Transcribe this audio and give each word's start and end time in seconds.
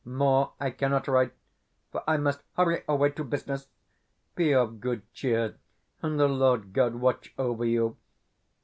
More 0.03 0.53
I 0.59 0.71
cannot 0.71 1.07
write, 1.07 1.31
for 1.91 2.03
I 2.09 2.17
must 2.17 2.41
hurry 2.57 2.81
away 2.87 3.11
to 3.11 3.23
business. 3.23 3.67
Be 4.33 4.51
of 4.51 4.81
good 4.81 5.03
cheer, 5.13 5.59
and 6.01 6.19
the 6.19 6.27
Lord 6.27 6.73
God 6.73 6.95
watch 6.95 7.31
over 7.37 7.65
you! 7.65 7.97